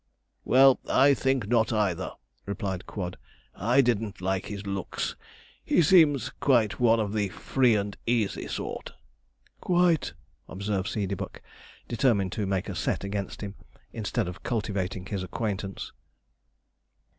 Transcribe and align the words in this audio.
'Well, 0.43 0.79
I 0.89 1.13
think 1.13 1.47
not 1.47 1.71
either,' 1.71 2.13
replied 2.47 2.87
Quod; 2.87 3.17
'I 3.53 3.81
didn't 3.81 4.19
like 4.19 4.47
his 4.47 4.65
looks 4.65 5.15
he 5.63 5.83
seems 5.83 6.31
quite 6.39 6.79
one 6.79 6.99
of 6.99 7.13
the 7.13 7.29
free 7.29 7.75
and 7.75 7.95
easy 8.07 8.47
sort.' 8.47 8.93
'Quite,' 9.59 10.13
observed 10.49 10.87
Seedeybuck, 10.87 11.41
determined 11.87 12.31
to 12.31 12.47
make 12.47 12.67
a 12.67 12.73
set 12.73 13.03
against 13.03 13.41
him, 13.41 13.53
instead 13.93 14.27
of 14.27 14.41
cultivating 14.41 15.05
his 15.05 15.21
acquaintance. 15.21 15.91